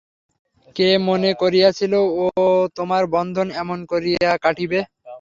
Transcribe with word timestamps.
কে 0.75 0.87
মনে 1.07 1.31
করিয়াছিল, 1.41 1.93
ও 2.19 2.25
তোমার 2.77 3.03
বন্ধন 3.15 3.47
এমন 3.61 3.79
করিয়া 3.91 4.31
কাটিবে। 4.43 4.79